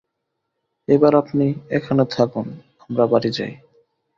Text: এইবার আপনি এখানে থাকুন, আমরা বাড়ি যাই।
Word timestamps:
এইবার 0.87 1.13
আপনি 1.15 1.45
এখানে 1.69 2.03
থাকুন, 2.11 2.45
আমরা 2.83 3.03
বাড়ি 3.07 3.29
যাই। 3.37 3.53